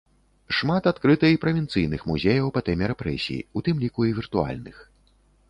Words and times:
Шмат 0.59 0.87
адкрыта 0.91 1.29
і 1.33 1.37
правінцыйных 1.43 2.07
музеяў 2.13 2.47
па 2.57 2.65
тэме 2.71 2.85
рэпрэсій, 2.93 3.39
у 3.59 3.65
тым 3.69 3.75
ліку 3.87 4.09
і 4.11 4.19
віртуальных. 4.23 4.75